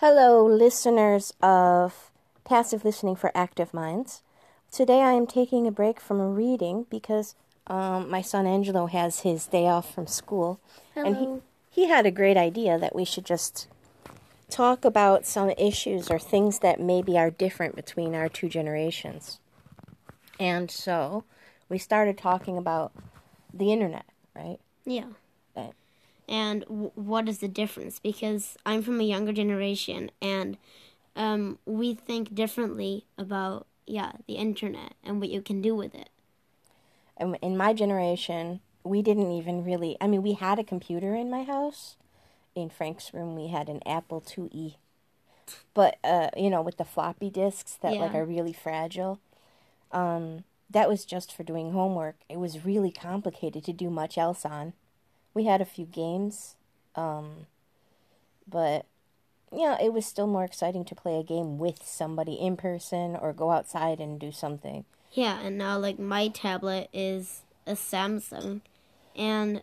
Hello, 0.00 0.46
listeners 0.46 1.34
of 1.42 2.10
Passive 2.42 2.86
Listening 2.86 3.16
for 3.16 3.30
Active 3.34 3.74
Minds. 3.74 4.22
Today 4.72 5.02
I 5.02 5.12
am 5.12 5.26
taking 5.26 5.66
a 5.66 5.70
break 5.70 6.00
from 6.00 6.34
reading 6.34 6.86
because 6.88 7.34
um, 7.66 8.08
my 8.08 8.22
son 8.22 8.46
Angelo 8.46 8.86
has 8.86 9.20
his 9.20 9.46
day 9.46 9.66
off 9.66 9.94
from 9.94 10.06
school. 10.06 10.58
And 10.96 11.16
he, 11.18 11.82
he 11.82 11.88
had 11.90 12.06
a 12.06 12.10
great 12.10 12.38
idea 12.38 12.78
that 12.78 12.96
we 12.96 13.04
should 13.04 13.26
just 13.26 13.68
talk 14.48 14.86
about 14.86 15.26
some 15.26 15.50
issues 15.50 16.10
or 16.10 16.18
things 16.18 16.60
that 16.60 16.80
maybe 16.80 17.18
are 17.18 17.30
different 17.30 17.76
between 17.76 18.14
our 18.14 18.30
two 18.30 18.48
generations. 18.48 19.38
And 20.38 20.70
so 20.70 21.24
we 21.68 21.76
started 21.76 22.16
talking 22.16 22.56
about 22.56 22.92
the 23.52 23.70
internet, 23.70 24.06
right? 24.34 24.60
Yeah. 24.86 25.08
And 26.30 26.62
w- 26.62 26.92
what 26.94 27.28
is 27.28 27.40
the 27.40 27.48
difference? 27.48 27.98
Because 27.98 28.56
I'm 28.64 28.82
from 28.82 29.00
a 29.00 29.04
younger 29.04 29.32
generation, 29.34 30.12
and 30.22 30.56
um, 31.16 31.58
we 31.66 31.94
think 31.94 32.34
differently 32.34 33.04
about 33.18 33.66
yeah 33.86 34.12
the 34.28 34.34
internet 34.34 34.94
and 35.04 35.20
what 35.20 35.30
you 35.30 35.42
can 35.42 35.60
do 35.60 35.74
with 35.74 35.94
it. 35.94 36.10
In 37.42 37.56
my 37.56 37.74
generation, 37.74 38.60
we 38.84 39.02
didn't 39.02 39.32
even 39.32 39.64
really. 39.64 39.96
I 40.00 40.06
mean, 40.06 40.22
we 40.22 40.34
had 40.34 40.58
a 40.58 40.64
computer 40.64 41.14
in 41.14 41.30
my 41.30 41.42
house. 41.44 41.96
In 42.54 42.70
Frank's 42.70 43.12
room, 43.14 43.36
we 43.36 43.48
had 43.48 43.68
an 43.68 43.80
Apple 43.86 44.20
IIe, 44.22 44.76
but 45.74 45.98
uh, 46.04 46.30
you 46.36 46.50
know, 46.50 46.62
with 46.62 46.78
the 46.78 46.84
floppy 46.84 47.30
disks 47.30 47.76
that 47.82 47.98
like 47.98 48.14
are 48.14 48.24
really 48.24 48.52
fragile. 48.52 49.20
Um, 49.92 50.44
that 50.70 50.88
was 50.88 51.04
just 51.04 51.32
for 51.34 51.42
doing 51.42 51.72
homework. 51.72 52.16
It 52.28 52.38
was 52.38 52.64
really 52.64 52.92
complicated 52.92 53.64
to 53.64 53.72
do 53.72 53.90
much 53.90 54.16
else 54.18 54.46
on. 54.46 54.72
We 55.34 55.44
had 55.44 55.60
a 55.60 55.64
few 55.64 55.86
games, 55.86 56.56
um, 56.96 57.46
but 58.48 58.86
yeah, 59.52 59.76
it 59.80 59.92
was 59.92 60.06
still 60.06 60.26
more 60.26 60.44
exciting 60.44 60.84
to 60.86 60.94
play 60.94 61.18
a 61.18 61.24
game 61.24 61.58
with 61.58 61.84
somebody 61.84 62.34
in 62.34 62.56
person 62.56 63.16
or 63.16 63.32
go 63.32 63.50
outside 63.50 64.00
and 64.00 64.18
do 64.18 64.32
something. 64.32 64.84
Yeah, 65.12 65.40
and 65.40 65.58
now 65.58 65.78
like 65.78 65.98
my 65.98 66.28
tablet 66.28 66.88
is 66.92 67.42
a 67.66 67.72
Samsung, 67.72 68.60
and 69.16 69.62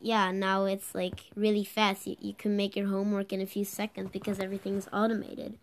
yeah, 0.00 0.32
now 0.32 0.64
it's 0.64 0.94
like 0.94 1.24
really 1.36 1.64
fast. 1.64 2.06
You 2.06 2.16
you 2.20 2.34
can 2.34 2.56
make 2.56 2.74
your 2.74 2.88
homework 2.88 3.32
in 3.32 3.40
a 3.40 3.46
few 3.46 3.64
seconds 3.64 4.10
because 4.12 4.40
everything's 4.40 4.88
automated, 4.92 5.58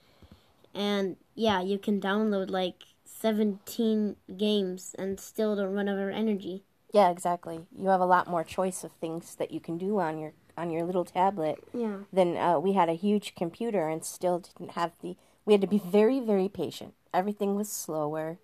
and 0.73 1.17
yeah, 1.36 1.61
you 1.61 1.78
can 1.78 2.00
download 2.00 2.50
like 2.50 2.84
seventeen 3.06 4.16
games 4.38 4.95
and 4.98 5.20
still 5.20 5.56
don't 5.56 5.73
run 5.73 5.89
out 5.89 5.98
of 5.98 6.09
energy. 6.09 6.64
Yeah, 6.94 7.10
exactly. 7.10 7.66
You 7.78 7.90
have 7.90 8.02
a 8.02 8.06
lot 8.06 8.28
more 8.28 8.44
choice 8.44 8.84
of 8.84 8.92
things 8.94 9.36
that 9.36 9.52
you 9.52 9.60
can 9.60 9.78
do 9.78 10.00
on 10.00 10.18
your 10.18 10.34
on 10.58 10.72
your 10.72 10.84
little 10.84 11.06
tablet 11.06 11.64
Yeah. 11.74 11.98
than 12.12 12.36
uh, 12.36 12.58
we 12.60 12.74
had 12.74 12.90
a 12.90 12.94
huge 12.94 13.36
computer 13.36 13.88
and 13.90 14.04
still 14.04 14.40
didn't 14.40 14.72
have 14.72 14.92
the. 15.02 15.16
We 15.46 15.54
had 15.54 15.62
to 15.62 15.68
be 15.68 15.78
very 15.80 16.20
very 16.20 16.50
patient. 16.50 16.94
Everything 17.14 17.56
was 17.56 17.70
slower. 17.72 18.38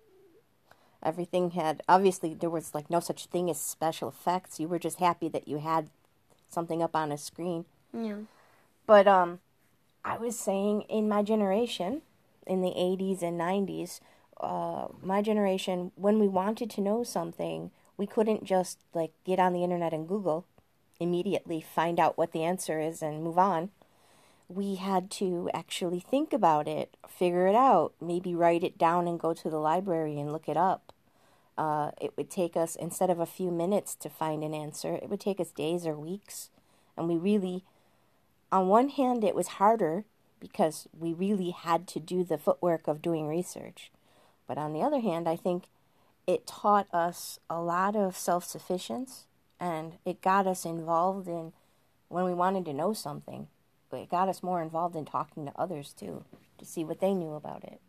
Everything 1.02 1.50
had 1.50 1.82
obviously 1.88 2.32
there 2.34 2.48
was 2.50 2.74
like 2.74 2.88
no 2.90 3.00
such 3.00 3.26
thing 3.26 3.50
as 3.50 3.60
special 3.60 4.08
effects. 4.08 4.58
You 4.60 4.68
were 4.68 4.78
just 4.78 4.98
happy 5.00 5.28
that 5.28 5.48
you 5.48 5.58
had 5.58 5.88
something 6.48 6.82
up 6.82 6.94
on 6.96 7.12
a 7.12 7.18
screen. 7.18 7.64
Yeah. 7.92 8.18
But 8.86 9.06
um, 9.06 9.40
I 10.04 10.16
was 10.18 10.38
saying 10.38 10.82
in 10.82 11.08
my 11.08 11.22
generation, 11.22 12.02
in 12.46 12.62
the 12.62 12.70
'80s 12.70 13.22
and 13.22 13.38
'90s, 13.38 14.00
uh, 14.40 14.88
my 15.02 15.20
generation, 15.20 15.92
when 15.96 16.18
we 16.18 16.28
wanted 16.28 16.70
to 16.70 16.80
know 16.80 17.02
something, 17.02 17.70
we 17.96 18.06
couldn't 18.06 18.44
just 18.44 18.78
like 18.92 19.12
get 19.24 19.38
on 19.38 19.52
the 19.52 19.64
internet 19.64 19.92
and 19.92 20.08
Google 20.08 20.46
immediately, 21.00 21.60
find 21.60 21.98
out 21.98 22.16
what 22.16 22.32
the 22.32 22.44
answer 22.44 22.80
is, 22.80 23.02
and 23.02 23.22
move 23.22 23.38
on. 23.38 23.70
We 24.48 24.76
had 24.76 25.10
to 25.12 25.50
actually 25.52 26.00
think 26.00 26.32
about 26.32 26.68
it, 26.68 26.96
figure 27.08 27.46
it 27.46 27.54
out, 27.54 27.94
maybe 28.00 28.34
write 28.34 28.62
it 28.62 28.78
down 28.78 29.08
and 29.08 29.18
go 29.18 29.34
to 29.34 29.50
the 29.50 29.58
library 29.58 30.20
and 30.20 30.32
look 30.32 30.48
it 30.48 30.56
up. 30.56 30.92
Uh, 31.58 31.90
it 32.00 32.16
would 32.16 32.30
take 32.30 32.56
us, 32.56 32.76
instead 32.76 33.10
of 33.10 33.18
a 33.18 33.26
few 33.26 33.50
minutes 33.50 33.94
to 33.96 34.10
find 34.10 34.44
an 34.44 34.54
answer, 34.54 34.94
it 34.94 35.08
would 35.08 35.20
take 35.20 35.40
us 35.40 35.50
days 35.50 35.86
or 35.86 35.94
weeks. 35.94 36.50
And 36.96 37.08
we 37.08 37.16
really 37.16 37.64
on 38.54 38.68
one 38.68 38.88
hand, 38.88 39.24
it 39.24 39.34
was 39.34 39.58
harder 39.58 40.04
because 40.38 40.86
we 40.96 41.12
really 41.12 41.50
had 41.50 41.88
to 41.88 41.98
do 41.98 42.22
the 42.22 42.38
footwork 42.38 42.86
of 42.86 43.02
doing 43.02 43.26
research. 43.26 43.90
But 44.46 44.58
on 44.58 44.72
the 44.72 44.80
other 44.80 45.00
hand, 45.00 45.28
I 45.28 45.34
think 45.34 45.64
it 46.26 46.46
taught 46.46 46.86
us 46.92 47.38
a 47.50 47.60
lot 47.60 47.96
of 47.96 48.16
self 48.16 48.44
sufficiency 48.44 49.24
and 49.60 49.94
it 50.04 50.20
got 50.22 50.46
us 50.46 50.64
involved 50.64 51.28
in 51.28 51.52
when 52.08 52.24
we 52.24 52.34
wanted 52.34 52.64
to 52.66 52.72
know 52.72 52.92
something. 52.92 53.48
It 53.92 54.10
got 54.10 54.28
us 54.28 54.42
more 54.42 54.60
involved 54.60 54.96
in 54.96 55.04
talking 55.04 55.46
to 55.46 55.52
others 55.54 55.92
too 55.92 56.24
to 56.58 56.64
see 56.64 56.84
what 56.84 57.00
they 57.00 57.14
knew 57.14 57.34
about 57.34 57.62
it. 57.62 57.80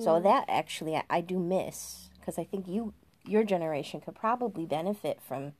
So 0.00 0.18
that 0.20 0.46
actually 0.48 0.96
I, 0.96 1.04
I 1.08 1.20
do 1.20 1.38
miss 1.38 2.08
because 2.18 2.38
I 2.38 2.44
think 2.44 2.66
you 2.66 2.94
your 3.24 3.44
generation 3.44 4.00
could 4.00 4.14
probably 4.14 4.66
benefit 4.66 5.20
from 5.20 5.52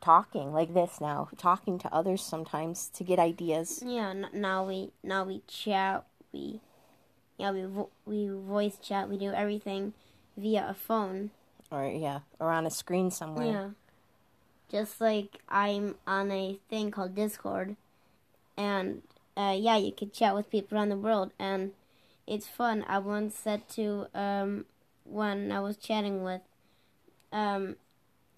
talking 0.00 0.52
like 0.52 0.74
this 0.74 1.00
now, 1.00 1.28
talking 1.38 1.78
to 1.78 1.94
others 1.94 2.22
sometimes 2.22 2.88
to 2.88 3.04
get 3.04 3.18
ideas. 3.18 3.82
Yeah. 3.84 4.10
N- 4.10 4.28
now 4.34 4.66
we 4.66 4.90
now 5.02 5.24
we 5.24 5.42
chat. 5.46 6.04
We 6.32 6.60
yeah 7.38 7.52
we 7.52 7.62
vo- 7.64 7.90
we 8.04 8.28
voice 8.28 8.78
chat. 8.78 9.08
We 9.08 9.16
do 9.16 9.32
everything 9.32 9.94
via 10.36 10.66
a 10.68 10.74
phone. 10.74 11.30
Or 11.70 11.86
yeah, 11.86 12.20
or 12.38 12.50
on 12.50 12.66
a 12.66 12.70
screen 12.70 13.10
somewhere. 13.10 13.46
Yeah. 13.46 13.68
Just 14.70 15.00
like 15.00 15.38
I'm 15.48 15.96
on 16.06 16.30
a 16.30 16.58
thing 16.68 16.90
called 16.90 17.14
Discord, 17.14 17.76
and 18.56 19.02
uh, 19.36 19.56
yeah, 19.58 19.76
you 19.76 19.92
could 19.92 20.12
chat 20.12 20.34
with 20.34 20.50
people 20.50 20.76
around 20.76 20.90
the 20.90 20.96
world, 20.96 21.32
and 21.38 21.72
it's 22.26 22.46
fun. 22.46 22.84
I 22.88 22.98
once 22.98 23.34
said 23.34 23.68
to 23.70 24.06
um, 24.14 24.66
when 25.04 25.52
I 25.52 25.60
was 25.60 25.76
chatting 25.76 26.22
with, 26.22 26.40
um, 27.32 27.76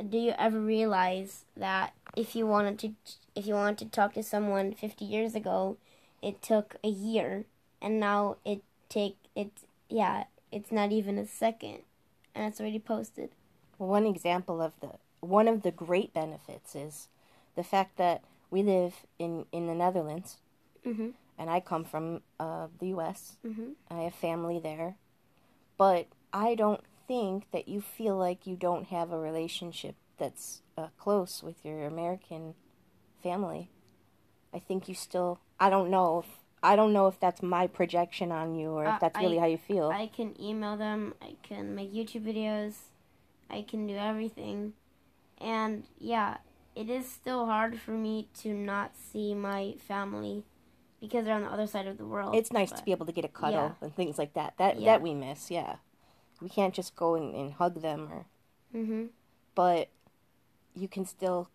do 0.08 0.18
you 0.18 0.34
ever 0.38 0.60
realize 0.60 1.44
that 1.56 1.94
if 2.16 2.34
you 2.34 2.46
wanted 2.46 2.78
to 2.80 2.92
if 3.34 3.46
you 3.46 3.54
wanted 3.54 3.78
to 3.78 3.84
talk 3.86 4.14
to 4.14 4.22
someone 4.22 4.72
50 4.72 5.04
years 5.04 5.34
ago, 5.34 5.76
it 6.22 6.42
took 6.42 6.76
a 6.82 6.88
year, 6.88 7.44
and 7.80 8.00
now 8.00 8.36
it 8.44 8.62
take 8.88 9.16
it 9.34 9.50
yeah 9.88 10.24
it's 10.52 10.72
not 10.72 10.92
even 10.92 11.18
a 11.18 11.26
second, 11.26 11.80
and 12.34 12.46
it's 12.46 12.60
already 12.60 12.78
posted. 12.78 13.30
One 13.78 14.06
example 14.06 14.60
of 14.62 14.72
the 14.80 14.92
one 15.20 15.48
of 15.48 15.62
the 15.62 15.70
great 15.70 16.12
benefits 16.14 16.74
is 16.74 17.08
the 17.56 17.64
fact 17.64 17.96
that 17.96 18.22
we 18.50 18.62
live 18.62 19.06
in 19.18 19.46
in 19.52 19.66
the 19.66 19.74
Netherlands, 19.74 20.38
Mhm. 20.84 21.14
and 21.38 21.50
I 21.50 21.60
come 21.60 21.84
from 21.84 22.22
uh, 22.38 22.68
the 22.78 22.88
U.S. 22.88 23.38
Mhm. 23.44 23.74
I 23.90 24.02
have 24.02 24.14
family 24.14 24.58
there, 24.58 24.96
but 25.76 26.06
I 26.32 26.54
don't 26.54 26.82
think 27.06 27.50
that 27.52 27.68
you 27.68 27.80
feel 27.80 28.16
like 28.16 28.46
you 28.46 28.56
don't 28.56 28.86
have 28.88 29.12
a 29.12 29.18
relationship 29.18 29.94
that's 30.18 30.62
uh, 30.76 30.88
close 30.98 31.42
with 31.42 31.64
your 31.64 31.84
American 31.86 32.54
family. 33.22 33.70
I 34.52 34.58
think 34.58 34.88
you 34.88 34.94
still. 34.94 35.38
I 35.60 35.70
don't 35.70 35.90
know 35.90 36.20
if 36.20 36.26
I 36.66 36.75
don't 36.77 36.93
know 36.93 37.06
if 37.06 37.19
that's 37.21 37.43
my 37.43 37.66
projection 37.66 38.32
on 38.32 38.54
you 38.54 38.71
or 38.71 38.84
if 38.84 38.94
Uh, 38.94 38.99
that's 39.00 39.19
really 39.21 39.38
I- 39.38 39.41
how 39.43 39.47
you 39.47 39.59
feel. 39.59 39.91
I 39.91 40.09
can 40.09 40.34
email 40.41 40.77
them. 40.77 41.15
I 41.22 41.37
can 41.43 41.75
make 41.75 41.93
YouTube 41.93 42.25
videos. 42.25 42.75
I 43.49 43.62
can 43.62 43.87
do 43.87 43.94
everything. 43.97 44.72
And 45.38 45.84
yeah, 45.99 46.38
it 46.75 46.91
is 46.91 47.09
still 47.09 47.47
hard 47.47 47.78
for 47.78 47.93
me 47.93 48.28
to 48.43 48.53
not 48.53 48.97
see 48.97 49.34
my 49.34 49.75
family 49.78 50.44
because 51.00 51.25
they're 51.25 51.34
on 51.37 51.43
the 51.43 51.53
other 51.53 51.66
side 51.66 51.87
of 51.87 51.99
the 51.99 52.06
world. 52.06 52.34
it's 52.34 52.53
nice 52.53 52.72
to 52.72 52.82
be 52.82 52.91
able 52.91 53.06
to 53.06 53.12
get 53.12 53.25
a 53.25 53.28
cuddle 53.28 53.69
yeah. 53.81 53.84
and 53.87 53.94
things 53.94 54.19
like 54.19 54.32
that. 54.34 54.55
That 54.59 54.81
Yeah. 54.81 54.87
that 54.87 55.03
we 55.03 55.15
miss, 55.15 55.50
yeah. 55.50 55.76
We 56.41 56.49
can't 56.49 56.75
just 56.75 56.97
go 56.97 57.15
and, 57.15 57.34
and 57.34 57.53
hug 57.55 57.81
them 57.82 58.09
or 58.12 58.26
Mhm. 58.75 59.10
but 59.55 59.88
you 60.75 60.88
can 60.88 61.05
still 61.06 61.49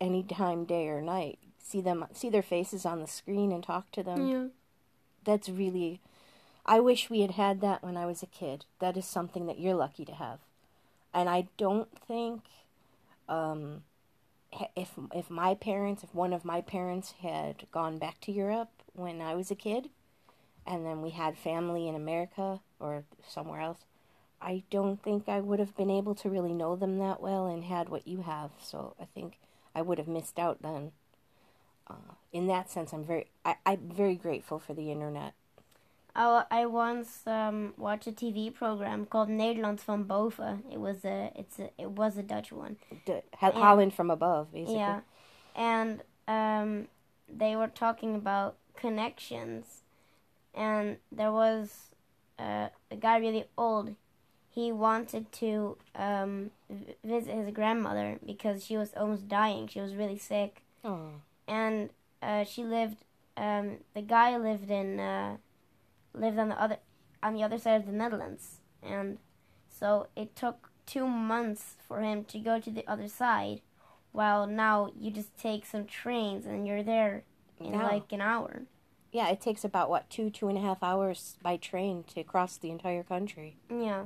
anytime 0.00 0.64
day 0.64 0.88
or 0.88 1.00
night 1.02 1.38
see 1.58 1.80
them 1.80 2.06
see 2.12 2.28
their 2.30 2.42
faces 2.42 2.84
on 2.86 3.00
the 3.00 3.06
screen 3.06 3.50
and 3.52 3.62
talk 3.64 3.90
to 3.92 4.02
them. 4.02 4.26
Yeah. 4.26 4.46
That's 5.24 5.48
really 5.48 6.00
I 6.64 6.80
wish 6.80 7.10
we 7.10 7.20
had 7.20 7.32
had 7.32 7.60
that 7.60 7.82
when 7.82 7.96
I 7.96 8.06
was 8.06 8.22
a 8.22 8.26
kid. 8.26 8.66
That 8.78 8.96
is 8.96 9.04
something 9.04 9.46
that 9.46 9.58
you're 9.58 9.74
lucky 9.74 10.04
to 10.04 10.14
have. 10.14 10.38
And 11.12 11.28
I 11.28 11.48
don't 11.56 11.88
think 12.06 12.42
um 13.28 13.82
if 14.76 14.92
if 15.14 15.30
my 15.30 15.54
parents, 15.54 16.02
if 16.02 16.14
one 16.14 16.32
of 16.32 16.44
my 16.44 16.60
parents 16.60 17.14
had 17.22 17.66
gone 17.72 17.98
back 17.98 18.20
to 18.22 18.32
Europe 18.32 18.70
when 18.94 19.20
I 19.20 19.34
was 19.34 19.50
a 19.50 19.56
kid, 19.56 19.88
and 20.66 20.84
then 20.84 21.02
we 21.02 21.10
had 21.10 21.36
family 21.36 21.88
in 21.88 21.94
America 21.94 22.60
or 22.78 23.04
somewhere 23.26 23.60
else, 23.60 23.84
I 24.40 24.64
don't 24.70 25.02
think 25.02 25.28
I 25.28 25.40
would 25.40 25.58
have 25.58 25.76
been 25.76 25.90
able 25.90 26.14
to 26.16 26.30
really 26.30 26.52
know 26.52 26.76
them 26.76 26.98
that 26.98 27.20
well 27.20 27.46
and 27.46 27.64
had 27.64 27.88
what 27.88 28.06
you 28.06 28.22
have. 28.22 28.50
So 28.60 28.94
I 29.00 29.04
think 29.04 29.38
I 29.74 29.82
would 29.82 29.98
have 29.98 30.08
missed 30.08 30.38
out 30.38 30.62
then. 30.62 30.92
Uh, 31.88 31.94
in 32.32 32.46
that 32.46 32.70
sense, 32.70 32.92
I'm 32.92 33.04
very 33.04 33.26
I, 33.44 33.56
I'm 33.66 33.80
very 33.92 34.14
grateful 34.14 34.58
for 34.58 34.74
the 34.74 34.90
internet. 34.90 35.34
I, 36.14 36.44
I 36.50 36.66
once 36.66 37.26
um, 37.26 37.72
watched 37.78 38.06
a 38.06 38.12
TV 38.12 38.52
program 38.52 39.06
called 39.06 39.28
Nederland 39.30 39.80
van 39.80 40.02
Boven. 40.02 40.62
It 40.70 40.78
was 40.78 41.04
a 41.04 41.32
it's 41.34 41.58
a, 41.58 41.70
it 41.78 41.90
was 41.92 42.16
a 42.18 42.22
Dutch 42.22 42.52
one. 42.52 42.76
D- 43.06 43.20
Ho- 43.38 43.52
Holland 43.52 43.94
from 43.94 44.10
above, 44.10 44.52
basically. 44.52 44.76
Yeah, 44.76 45.00
and 45.56 46.02
um, 46.28 46.88
they 47.28 47.56
were 47.56 47.68
talking 47.68 48.14
about 48.14 48.56
connections 48.76 49.82
and 50.54 50.98
there 51.10 51.32
was 51.32 51.94
uh, 52.38 52.68
a 52.90 52.96
guy 52.96 53.16
really 53.18 53.44
old. 53.56 53.94
He 54.54 54.70
wanted 54.70 55.32
to 55.32 55.78
um, 55.96 56.50
v- 56.68 56.94
visit 57.02 57.34
his 57.34 57.54
grandmother 57.54 58.18
because 58.24 58.66
she 58.66 58.76
was 58.76 58.92
almost 58.94 59.26
dying. 59.28 59.66
She 59.66 59.80
was 59.80 59.94
really 59.94 60.18
sick, 60.18 60.62
Oh. 60.84 61.08
And 61.46 61.90
uh, 62.22 62.44
she 62.44 62.64
lived. 62.64 63.04
Um, 63.36 63.78
the 63.94 64.02
guy 64.02 64.36
lived 64.36 64.70
in 64.70 65.00
uh, 65.00 65.36
lived 66.14 66.38
on 66.38 66.48
the 66.50 66.60
other 66.60 66.78
on 67.22 67.34
the 67.34 67.42
other 67.42 67.58
side 67.58 67.80
of 67.80 67.86
the 67.86 67.92
Netherlands, 67.92 68.60
and 68.82 69.18
so 69.68 70.08
it 70.16 70.36
took 70.36 70.70
two 70.86 71.06
months 71.06 71.76
for 71.86 72.00
him 72.00 72.24
to 72.24 72.38
go 72.38 72.60
to 72.60 72.70
the 72.70 72.86
other 72.86 73.08
side. 73.08 73.60
While 74.12 74.46
now 74.46 74.92
you 74.98 75.10
just 75.10 75.36
take 75.38 75.64
some 75.64 75.86
trains 75.86 76.44
and 76.44 76.66
you're 76.66 76.82
there 76.82 77.24
in 77.58 77.72
Now. 77.72 77.84
like 77.84 78.12
an 78.12 78.20
hour. 78.20 78.64
Yeah, 79.10 79.28
it 79.28 79.40
takes 79.40 79.64
about 79.64 79.88
what 79.90 80.10
two, 80.10 80.30
two 80.30 80.48
and 80.48 80.58
a 80.58 80.60
half 80.60 80.82
hours 80.82 81.36
by 81.42 81.56
train 81.56 82.04
to 82.14 82.22
cross 82.22 82.56
the 82.56 82.70
entire 82.70 83.02
country. 83.02 83.56
Yeah. 83.70 84.04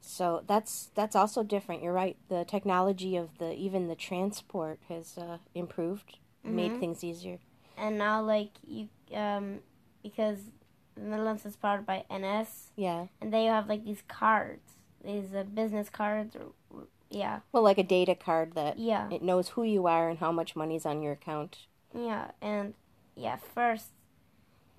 So 0.00 0.42
that's 0.46 0.90
that's 0.94 1.16
also 1.16 1.42
different. 1.42 1.82
You're 1.82 1.92
right. 1.92 2.16
The 2.28 2.44
technology 2.44 3.16
of 3.16 3.38
the 3.38 3.52
even 3.54 3.88
the 3.88 3.94
transport 3.96 4.80
has 4.88 5.18
uh, 5.18 5.38
improved, 5.54 6.18
made 6.44 6.72
Mhm. 6.72 6.80
things 6.80 7.04
easier. 7.04 7.38
and 7.76 7.96
now 7.98 8.20
like 8.20 8.50
you 8.66 8.88
um 9.14 9.60
because 10.02 10.38
the 10.96 11.02
Netherlands 11.02 11.46
is 11.46 11.56
powered 11.56 11.86
by 11.86 12.04
NS 12.10 12.72
Yeah. 12.76 13.06
and 13.20 13.32
they 13.32 13.44
have 13.44 13.68
like 13.68 13.84
these 13.84 14.02
cards 14.08 14.74
these 15.04 15.32
uh, 15.32 15.44
business 15.44 15.88
cards 15.88 16.34
or 16.36 16.86
yeah 17.10 17.40
Well, 17.52 17.62
like 17.62 17.78
a 17.78 17.84
data 17.84 18.14
card 18.16 18.54
that 18.54 18.78
yeah 18.78 19.08
it 19.10 19.22
knows 19.22 19.50
who 19.50 19.62
you 19.62 19.86
are 19.86 20.08
and 20.10 20.18
how 20.18 20.32
much 20.32 20.56
money's 20.56 20.84
on 20.86 21.02
your 21.02 21.12
account. 21.12 21.66
yeah 21.94 22.32
and 22.42 22.74
yeah 23.14 23.36
first 23.36 23.90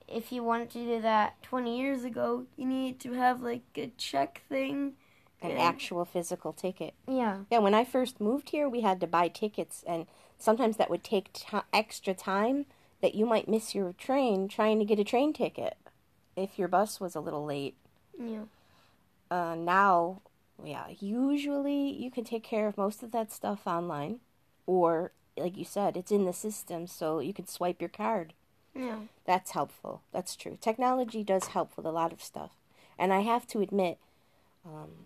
if 0.08 0.32
you 0.32 0.44
wanted 0.44 0.70
to 0.72 0.84
do 0.86 1.02
that 1.02 1.42
20 1.42 1.78
years 1.80 2.04
ago 2.04 2.46
you 2.58 2.66
need 2.66 3.00
to 3.00 3.14
have 3.14 3.42
like 3.42 3.64
a 3.78 3.88
check 3.98 4.42
thing 4.50 4.94
An 5.42 5.52
Yeah. 5.52 5.62
actual 5.70 6.04
physical 6.06 6.52
ticket. 6.54 6.94
yeah 7.08 7.44
Yeah, 7.50 7.60
when 7.60 7.74
I 7.74 7.84
first 7.86 8.20
moved 8.20 8.50
here, 8.50 8.68
we 8.68 8.82
had 8.82 9.00
to 9.00 9.08
buy 9.08 9.28
tickets, 9.30 9.84
and 9.88 10.06
sometimes 10.38 10.78
that 10.78 10.90
would 10.90 11.04
take 11.04 11.32
ti 11.34 11.60
extra 11.74 12.14
time 12.14 12.66
that 13.02 13.16
you 13.16 13.26
might 13.26 13.48
miss 13.48 13.74
your 13.74 13.94
train 13.94 14.48
trying 14.50 14.80
to 14.80 14.86
get 14.86 15.00
a 15.00 15.04
train 15.06 15.32
ticket 15.34 15.78
if 16.36 16.60
your 16.60 16.68
bus 16.68 17.00
was 17.00 17.16
a 17.16 17.22
little 17.22 17.46
late. 17.46 17.76
yeah 18.20 18.44
Uh, 19.32 19.56
now, 19.56 20.22
yeah, 20.64 20.88
usually 21.00 21.90
you 21.90 22.10
can 22.12 22.24
take 22.24 22.44
care 22.44 22.68
of 22.68 22.78
most 22.78 23.02
of 23.04 23.12
that 23.12 23.32
stuff 23.32 23.66
online, 23.66 24.20
or 24.66 25.12
like 25.38 25.56
you 25.56 25.64
said, 25.66 25.96
it's 25.96 26.12
in 26.12 26.26
the 26.26 26.34
system, 26.34 26.86
so 26.88 27.20
you 27.20 27.34
can 27.34 27.48
swipe 27.48 27.80
your 27.82 27.90
card. 27.90 28.34
yeah 28.76 29.00
That's 29.26 29.52
helpful. 29.52 30.02
That's 30.12 30.36
true. 30.36 30.58
Technology 30.60 31.24
does 31.24 31.48
help 31.48 31.78
with 31.78 31.86
a 31.86 31.92
lot 31.92 32.12
of 32.12 32.22
stuff. 32.22 32.52
And 32.98 33.14
I 33.14 33.22
have 33.22 33.46
to 33.48 33.62
admit, 33.62 34.00
um, 34.66 35.06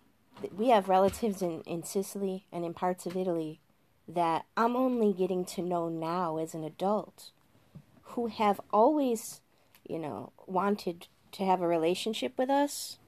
we 0.56 0.68
have 0.68 0.88
relatives 0.88 1.42
in, 1.42 1.60
in 1.62 1.82
Sicily 1.82 2.46
and 2.52 2.64
in 2.64 2.74
parts 2.74 3.06
of 3.06 3.16
Italy 3.16 3.60
that 4.06 4.44
I'm 4.56 4.76
only 4.76 5.12
getting 5.12 5.44
to 5.46 5.62
know 5.62 5.88
now 5.88 6.36
as 6.36 6.54
an 6.54 6.64
adult 6.64 7.30
who 8.02 8.26
have 8.26 8.60
always, 8.72 9.40
you 9.88 9.98
know, 9.98 10.32
wanted 10.46 11.08
to 11.32 11.44
have 11.44 11.62
a 11.62 11.68
relationship 11.68 12.34
with 12.36 12.50
us 12.50 12.98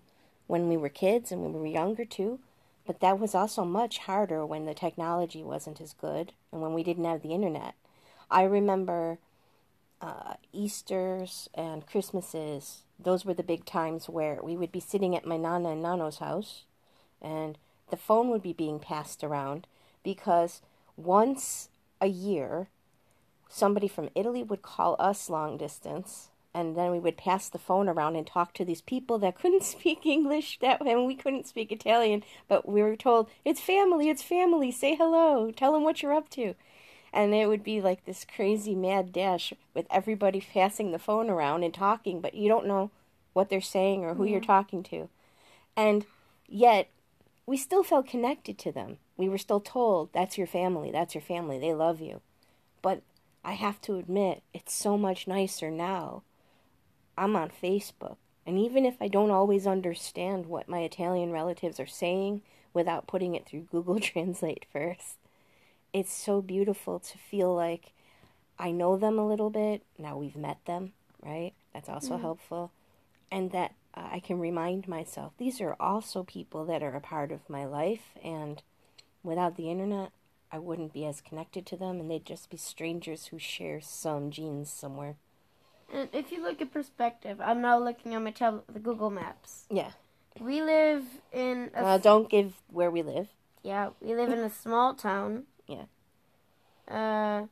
when 0.46 0.68
we 0.68 0.76
were 0.76 0.88
kids 0.88 1.30
and 1.30 1.42
when 1.42 1.52
we 1.52 1.60
were 1.60 1.66
younger 1.66 2.04
too. 2.04 2.40
But 2.86 3.00
that 3.00 3.18
was 3.18 3.34
also 3.34 3.64
much 3.64 3.98
harder 3.98 4.46
when 4.46 4.64
the 4.64 4.74
technology 4.74 5.42
wasn't 5.42 5.80
as 5.80 5.92
good 5.92 6.32
and 6.52 6.62
when 6.62 6.72
we 6.72 6.82
didn't 6.82 7.04
have 7.04 7.22
the 7.22 7.34
internet. 7.34 7.74
I 8.30 8.44
remember 8.44 9.18
uh, 10.00 10.34
Easter's 10.52 11.48
and 11.54 11.86
Christmases, 11.86 12.84
those 12.98 13.24
were 13.24 13.34
the 13.34 13.42
big 13.42 13.64
times 13.64 14.08
where 14.08 14.40
we 14.42 14.56
would 14.56 14.72
be 14.72 14.80
sitting 14.80 15.16
at 15.16 15.26
my 15.26 15.36
Nana 15.36 15.70
and 15.70 15.82
Nano's 15.82 16.18
house 16.18 16.64
and 17.20 17.58
the 17.90 17.96
phone 17.96 18.30
would 18.30 18.42
be 18.42 18.52
being 18.52 18.78
passed 18.78 19.22
around 19.22 19.66
because 20.02 20.60
once 20.96 21.68
a 22.00 22.06
year 22.06 22.68
somebody 23.48 23.88
from 23.88 24.10
Italy 24.14 24.42
would 24.42 24.62
call 24.62 24.96
us 24.98 25.30
long 25.30 25.56
distance 25.56 26.28
and 26.54 26.74
then 26.74 26.90
we 26.90 26.98
would 26.98 27.18
pass 27.18 27.50
the 27.50 27.58
phone 27.58 27.86
around 27.86 28.16
and 28.16 28.26
talk 28.26 28.54
to 28.54 28.64
these 28.64 28.80
people 28.80 29.18
that 29.18 29.38
couldn't 29.40 29.62
speak 29.62 30.06
English 30.06 30.58
that 30.60 30.80
and 30.80 31.06
we 31.06 31.14
couldn't 31.14 31.46
speak 31.46 31.70
Italian 31.70 32.22
but 32.48 32.68
we 32.68 32.82
were 32.82 32.96
told 32.96 33.28
it's 33.44 33.60
family 33.60 34.08
it's 34.08 34.22
family 34.22 34.70
say 34.70 34.94
hello 34.94 35.50
tell 35.50 35.72
them 35.72 35.82
what 35.82 36.02
you're 36.02 36.14
up 36.14 36.28
to. 36.30 36.54
And 37.12 37.34
it 37.34 37.48
would 37.48 37.64
be 37.64 37.80
like 37.80 38.04
this 38.04 38.26
crazy 38.26 38.74
mad 38.74 39.10
dash 39.10 39.54
with 39.72 39.86
everybody 39.90 40.40
passing 40.40 40.92
the 40.92 40.98
phone 40.98 41.30
around 41.30 41.62
and 41.62 41.72
talking 41.72 42.20
but 42.20 42.34
you 42.34 42.48
don't 42.48 42.66
know 42.66 42.90
what 43.32 43.48
they're 43.48 43.60
saying 43.60 44.04
or 44.04 44.14
who 44.14 44.24
you're 44.24 44.40
talking 44.40 44.82
to. 44.82 45.08
And 45.76 46.04
yet 46.48 46.88
we 47.46 47.56
still 47.56 47.82
felt 47.82 48.06
connected 48.08 48.58
to 48.58 48.72
them 48.72 48.98
we 49.16 49.28
were 49.28 49.38
still 49.38 49.60
told 49.60 50.12
that's 50.12 50.36
your 50.36 50.46
family 50.46 50.90
that's 50.90 51.14
your 51.14 51.22
family 51.22 51.58
they 51.58 51.72
love 51.72 52.00
you 52.00 52.20
but 52.82 53.02
i 53.44 53.52
have 53.52 53.80
to 53.80 53.96
admit 53.96 54.42
it's 54.52 54.74
so 54.74 54.98
much 54.98 55.26
nicer 55.26 55.70
now 55.70 56.22
i'm 57.16 57.36
on 57.36 57.50
facebook 57.62 58.16
and 58.44 58.58
even 58.58 58.84
if 58.84 58.96
i 59.00 59.08
don't 59.08 59.30
always 59.30 59.66
understand 59.66 60.46
what 60.46 60.68
my 60.68 60.80
italian 60.80 61.30
relatives 61.30 61.78
are 61.78 61.86
saying 61.86 62.42
without 62.74 63.06
putting 63.06 63.34
it 63.34 63.46
through 63.46 63.68
google 63.70 64.00
translate 64.00 64.66
first 64.72 65.16
it's 65.92 66.12
so 66.12 66.42
beautiful 66.42 66.98
to 66.98 67.16
feel 67.16 67.54
like 67.54 67.92
I 68.58 68.70
know 68.70 68.96
them 68.96 69.18
a 69.18 69.26
little 69.26 69.50
bit. 69.50 69.82
Now 69.98 70.16
we've 70.16 70.36
met 70.36 70.58
them, 70.66 70.92
right? 71.22 71.52
That's 71.72 71.88
also 71.88 72.14
mm-hmm. 72.14 72.22
helpful. 72.22 72.72
And 73.30 73.50
that 73.52 73.72
I 73.96 74.20
can 74.20 74.38
remind 74.38 74.86
myself 74.88 75.32
these 75.38 75.60
are 75.60 75.74
also 75.80 76.22
people 76.22 76.64
that 76.66 76.82
are 76.82 76.94
a 76.94 77.00
part 77.00 77.32
of 77.32 77.48
my 77.48 77.64
life. 77.64 78.12
And 78.22 78.62
without 79.22 79.56
the 79.56 79.70
internet, 79.70 80.10
I 80.52 80.58
wouldn't 80.58 80.92
be 80.92 81.04
as 81.06 81.20
connected 81.20 81.64
to 81.66 81.76
them. 81.76 81.98
And 82.00 82.10
they'd 82.10 82.24
just 82.24 82.50
be 82.50 82.56
strangers 82.56 83.26
who 83.26 83.38
share 83.38 83.80
some 83.80 84.30
genes 84.30 84.70
somewhere. 84.70 85.16
and 85.92 86.08
if 86.12 86.32
you 86.32 86.42
look 86.42 86.60
at 86.60 86.72
perspective 86.72 87.40
I'm 87.40 87.60
now 87.62 87.78
looking 87.78 88.14
on 88.16 88.24
my 88.24 88.32
tablet 88.32 88.64
the 88.72 88.80
Google 88.80 89.08
Maps 89.10 89.66
Yeah. 89.70 89.92
we 90.40 90.60
live 90.60 91.04
in 91.32 91.70
a 91.74 91.80
Uh, 91.84 91.98
don't 91.98 92.28
give 92.28 92.54
where 92.72 92.90
we 92.90 93.02
live. 93.02 93.28
Yeah, 93.62 93.90
we 94.00 94.14
live 94.16 94.30
in 94.32 94.40
a 94.40 94.50
small 94.50 94.94
town. 94.94 95.44
Yeah. 95.68 95.86
Uh, 96.88 97.46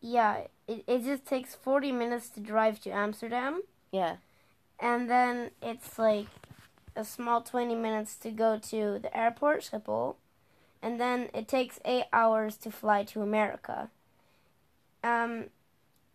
yeah, 0.00 0.46
it, 0.68 0.84
it 0.86 1.04
just 1.04 1.24
takes 1.24 1.54
40 1.54 1.92
minutes 1.92 2.28
to 2.30 2.40
drive 2.40 2.80
to 2.80 2.90
Amsterdam. 2.90 3.62
Yeah. 3.92 4.16
And 4.80 5.08
then 5.08 5.50
it's 5.62 5.98
like 5.98 6.26
a 6.96 7.04
small 7.04 7.42
20 7.42 7.74
minutes 7.74 8.16
to 8.16 8.30
go 8.30 8.58
to 8.58 8.98
the 8.98 9.16
airport, 9.16 9.62
Schiphol. 9.62 10.16
And 10.82 11.00
then 11.00 11.30
it 11.32 11.48
takes 11.48 11.80
eight 11.84 12.04
hours 12.12 12.56
to 12.58 12.70
fly 12.70 13.04
to 13.04 13.22
America. 13.22 13.90
Um, 15.02 15.46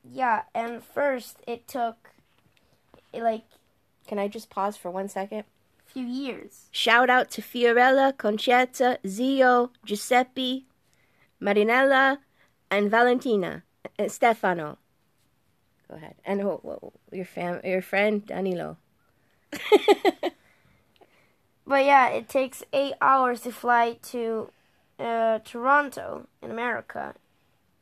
yeah, 0.03 0.43
and 0.53 0.83
first 0.83 1.37
it 1.47 1.67
took 1.67 2.11
like 3.13 3.45
Can 4.07 4.19
I 4.19 4.27
just 4.27 4.49
pause 4.49 4.77
for 4.77 4.89
one 4.91 5.09
second? 5.09 5.43
few 5.89 6.05
years. 6.05 6.67
Shout 6.71 7.09
out 7.09 7.31
to 7.31 7.41
Fiorella, 7.41 8.13
Concetta, 8.13 8.97
Zio, 9.07 9.71
Giuseppe, 9.85 10.65
Marinella, 11.41 12.19
and 12.69 12.91
Valentina, 12.91 13.63
and 13.97 14.11
Stefano. 14.11 14.77
Go 15.89 15.95
ahead. 15.95 16.15
And 16.25 16.41
who, 16.41 16.57
who- 16.63 16.93
your 17.11 17.25
fam, 17.25 17.61
your 17.63 17.81
friend 17.81 18.25
Danilo. 18.25 18.77
But 21.69 21.85
yeah, 21.85 22.09
it 22.09 22.27
takes 22.27 22.63
eight 22.73 22.95
hours 22.99 23.41
to 23.41 23.51
fly 23.51 23.97
to 24.01 24.49
uh, 24.97 25.37
Toronto 25.45 26.27
in 26.41 26.49
America. 26.49 27.13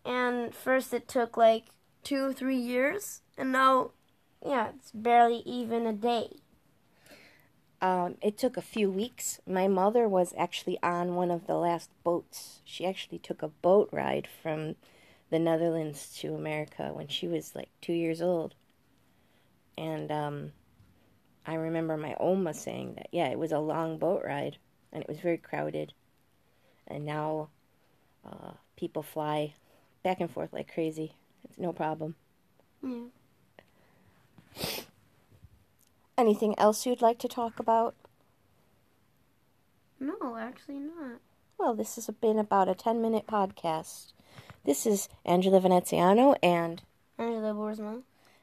And 0.06 0.54
first 0.54 0.94
it 0.94 1.08
took 1.08 1.38
like 1.38 1.68
two, 2.04 2.34
three 2.34 2.58
years. 2.58 3.22
And 3.38 3.50
now, 3.54 3.92
yeah, 4.46 4.72
it's 4.76 4.92
barely 4.92 5.38
even 5.46 5.88
a 5.88 5.94
day. 5.94 6.42
Um, 7.82 8.16
it 8.22 8.38
took 8.38 8.58
a 8.58 8.62
few 8.62 8.92
weeks. 8.92 9.40
My 9.48 9.70
mother 9.70 10.06
was 10.06 10.34
actually 10.38 10.78
on 10.84 11.16
one 11.16 11.32
of 11.32 11.48
the 11.48 11.56
last 11.56 11.90
boats. 12.04 12.60
She 12.66 12.86
actually 12.86 13.20
took 13.20 13.42
a 13.42 13.48
boat 13.48 13.88
ride 13.94 14.28
from 14.28 14.76
the 15.29 15.39
Netherlands 15.39 16.15
to 16.19 16.36
America 16.36 16.91
when 16.93 17.07
she 17.07 17.27
was 17.27 17.55
like 17.55 17.69
two 17.81 17.93
years 17.93 18.22
old. 18.22 18.55
And 19.77 20.12
um, 20.12 20.51
I 21.46 21.55
remember 21.55 21.98
my 21.98 22.15
Oma 22.19 22.53
saying 22.53 22.96
that, 22.96 23.07
yeah, 23.12 23.27
it 23.27 23.39
was 23.39 23.51
a 23.51 23.60
long 23.60 23.98
boat 23.98 24.24
ride 24.25 24.57
and 24.91 25.03
it 25.03 25.10
was 25.10 25.19
very 25.19 25.38
crowded. 25.38 25.93
And 26.88 27.05
now 27.05 27.50
uh, 28.25 28.51
people 28.75 29.03
fly 29.03 29.53
back 30.03 30.19
and 30.22 30.31
forth 30.31 30.53
like 30.53 30.74
crazy. 30.74 31.13
It's 31.43 31.57
no 31.57 31.74
problem. 31.74 32.15
Yeah. 32.81 33.05
Anything 36.17 36.57
else 36.57 36.86
you'd 36.86 37.01
like 37.01 37.19
to 37.19 37.27
talk 37.27 37.60
about? 37.60 37.93
No, 40.00 40.38
actually 40.38 40.79
not. 40.79 41.19
Well, 41.57 41.75
this 41.75 41.96
has 41.96 42.07
been 42.22 42.39
about 42.39 42.69
a 42.69 42.75
10 42.75 43.01
minute 43.01 43.27
podcast. 43.27 44.13
This 44.68 44.86
is 44.86 45.08
Angela 45.24 45.62
Veneziano, 45.62 46.36
and 46.44 46.82
Angelo 47.18 47.54
Boersma. 47.54 48.02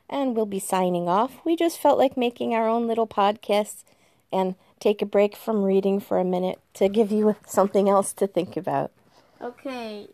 and 0.09 0.35
we'll 0.35 0.47
be 0.47 0.59
signing 0.59 1.07
off. 1.07 1.45
We 1.45 1.55
just 1.55 1.79
felt 1.79 1.99
like 1.99 2.17
making 2.17 2.55
our 2.55 2.67
own 2.67 2.87
little 2.87 3.07
podcast 3.07 3.85
and 4.33 4.55
take 4.81 5.03
a 5.03 5.07
break 5.07 5.37
from 5.37 5.63
reading 5.63 6.01
for 6.01 6.19
a 6.19 6.25
minute 6.25 6.61
to 6.75 6.89
give 6.89 7.13
you 7.13 7.37
something 7.47 7.91
else 7.91 8.15
to 8.15 8.27
think 8.27 8.57
about. 8.57 8.91
Okay. 9.39 10.09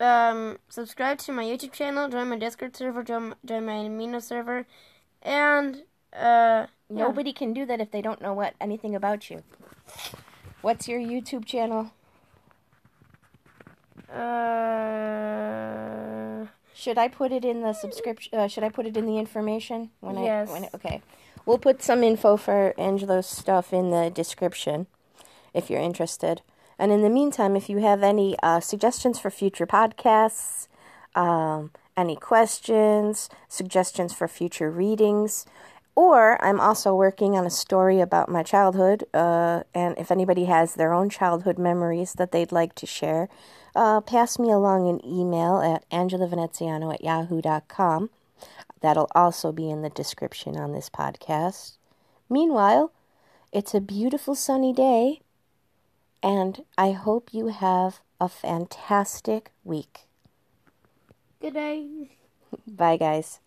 Um, 0.00 0.56
subscribe 0.70 1.18
to 1.18 1.32
my 1.32 1.44
YouTube 1.44 1.72
channel, 1.72 2.08
join 2.08 2.30
my 2.30 2.38
Discord 2.38 2.74
server, 2.74 3.02
join, 3.02 3.34
join 3.44 3.66
my 3.66 3.74
Amino 3.74 4.22
server, 4.22 4.64
and 5.20 5.82
uh, 6.14 6.64
yeah. 6.68 6.68
nobody 6.88 7.34
can 7.34 7.52
do 7.52 7.66
that 7.66 7.82
if 7.82 7.90
they 7.90 8.00
don't 8.00 8.22
know 8.22 8.32
what 8.32 8.54
anything 8.62 8.94
about 8.94 9.28
you. 9.28 9.42
What's 10.62 10.88
your 10.88 11.00
YouTube 11.00 11.44
channel? 11.44 11.92
Uh, 14.12 15.20
should 16.74 16.98
I 16.98 17.08
put 17.08 17.32
it 17.32 17.44
in 17.44 17.62
the 17.62 17.72
subscription? 17.72 18.38
Uh, 18.38 18.48
should 18.48 18.64
I 18.64 18.68
put 18.68 18.86
it 18.86 18.96
in 18.96 19.06
the 19.06 19.18
information 19.18 19.90
when 20.00 20.18
yes. 20.18 20.48
I 20.48 20.52
when 20.52 20.64
it, 20.64 20.70
okay? 20.74 21.02
We'll 21.46 21.58
put 21.58 21.82
some 21.82 22.02
info 22.02 22.36
for 22.36 22.74
Angelo's 22.78 23.28
stuff 23.28 23.72
in 23.72 23.90
the 23.90 24.10
description 24.10 24.86
if 25.54 25.70
you're 25.70 25.80
interested. 25.80 26.42
And 26.78 26.92
in 26.92 27.02
the 27.02 27.10
meantime, 27.10 27.56
if 27.56 27.68
you 27.68 27.78
have 27.78 28.02
any 28.02 28.36
uh, 28.42 28.60
suggestions 28.60 29.18
for 29.18 29.30
future 29.30 29.66
podcasts, 29.66 30.68
um, 31.14 31.70
any 31.96 32.16
questions, 32.16 33.28
suggestions 33.48 34.14
for 34.14 34.26
future 34.26 34.70
readings, 34.70 35.44
or 35.94 36.42
I'm 36.44 36.60
also 36.60 36.94
working 36.94 37.36
on 37.36 37.46
a 37.46 37.50
story 37.50 38.00
about 38.00 38.28
my 38.28 38.42
childhood. 38.42 39.04
Uh, 39.12 39.64
and 39.74 39.98
if 39.98 40.10
anybody 40.10 40.44
has 40.46 40.74
their 40.74 40.92
own 40.92 41.10
childhood 41.10 41.58
memories 41.58 42.14
that 42.14 42.32
they'd 42.32 42.52
like 42.52 42.74
to 42.76 42.86
share, 42.86 43.28
uh, 43.74 44.00
pass 44.00 44.38
me 44.38 44.50
along 44.50 44.88
an 44.88 45.04
email 45.04 45.60
at 45.60 45.88
angelaveneziano 45.90 46.92
at 46.94 47.02
yahoo.com. 47.02 48.10
That'll 48.80 49.10
also 49.14 49.52
be 49.52 49.68
in 49.68 49.82
the 49.82 49.90
description 49.90 50.56
on 50.56 50.72
this 50.72 50.88
podcast. 50.88 51.76
Meanwhile, 52.28 52.92
it's 53.52 53.74
a 53.74 53.80
beautiful 53.80 54.34
sunny 54.34 54.72
day 54.72 55.20
and 56.22 56.64
I 56.76 56.92
hope 56.92 57.30
you 57.32 57.48
have 57.48 58.00
a 58.20 58.28
fantastic 58.28 59.50
week. 59.64 60.06
Good 61.40 61.54
day. 61.54 62.16
Bye, 62.66 62.96
guys. 62.96 63.40